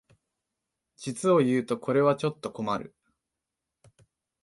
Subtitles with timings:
[0.97, 2.95] 実をいうとこれはちょっと困る